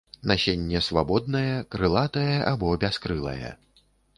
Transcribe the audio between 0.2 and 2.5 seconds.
Насенне свабоднае, крылатае